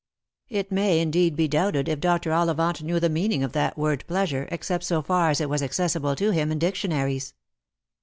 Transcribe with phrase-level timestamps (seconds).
[0.49, 2.31] It may indeed be doubted if Dr.
[2.33, 6.15] Ollivant knew the meaning of that word" pleasure," except so far as it was accessible
[6.15, 7.35] to him in dictionaries.